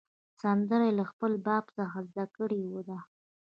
سندره 0.41 0.85
یې 0.89 0.93
له 0.99 1.03
خپل 1.11 1.31
بابا 1.45 1.71
څخه 1.77 1.99
زده 2.09 2.25
کړې 2.35 2.61
ده. 2.87 2.99